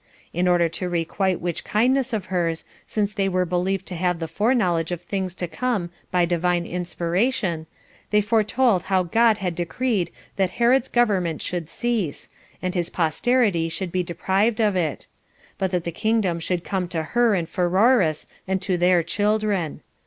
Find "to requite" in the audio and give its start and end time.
0.67-1.39